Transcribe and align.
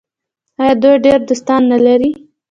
آیا 0.61 0.73
دوی 0.81 0.95
ډیر 1.05 1.19
دوستان 1.29 1.61
نلري؟ 1.71 2.11